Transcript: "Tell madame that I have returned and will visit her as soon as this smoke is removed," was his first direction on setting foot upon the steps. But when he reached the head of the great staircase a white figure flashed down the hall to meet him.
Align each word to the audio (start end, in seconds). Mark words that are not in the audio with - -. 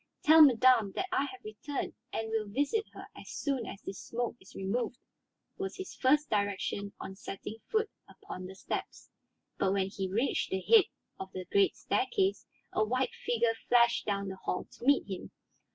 "Tell 0.23 0.41
madame 0.41 0.93
that 0.95 1.05
I 1.11 1.25
have 1.25 1.43
returned 1.43 1.93
and 2.11 2.29
will 2.31 2.47
visit 2.47 2.87
her 2.91 3.05
as 3.15 3.29
soon 3.29 3.67
as 3.67 3.83
this 3.83 3.99
smoke 4.01 4.35
is 4.39 4.55
removed," 4.55 4.97
was 5.59 5.75
his 5.77 5.93
first 5.93 6.27
direction 6.27 6.91
on 6.99 7.15
setting 7.15 7.57
foot 7.71 7.87
upon 8.09 8.47
the 8.47 8.55
steps. 8.55 9.11
But 9.59 9.73
when 9.73 9.89
he 9.89 10.09
reached 10.09 10.49
the 10.49 10.61
head 10.61 10.85
of 11.19 11.31
the 11.33 11.45
great 11.45 11.75
staircase 11.77 12.47
a 12.73 12.83
white 12.83 13.13
figure 13.13 13.53
flashed 13.69 14.07
down 14.07 14.29
the 14.29 14.37
hall 14.37 14.63
to 14.71 14.83
meet 14.85 15.05
him. 15.07 15.29